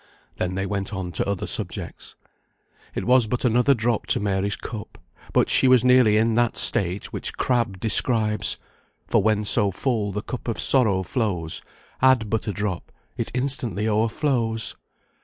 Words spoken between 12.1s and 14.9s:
but a drop, it instantly o'erflows."